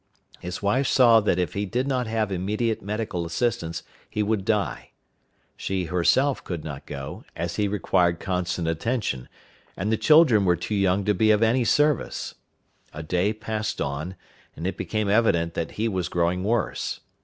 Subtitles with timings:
[0.39, 4.93] His wife saw that if he did not have immediate medical assistance he would die.
[5.55, 9.29] She herself could not go, as he required constant attention,
[9.77, 12.33] and the children were too young to be of any service.
[12.93, 14.15] A day passed on,
[14.55, 17.01] and it became evident that he was growing worse.